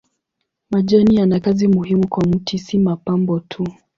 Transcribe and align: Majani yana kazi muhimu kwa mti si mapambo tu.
Majani 0.69 1.15
yana 1.15 1.39
kazi 1.39 1.67
muhimu 1.67 2.07
kwa 2.07 2.25
mti 2.25 2.59
si 2.59 2.79
mapambo 2.79 3.39
tu. 3.39 3.67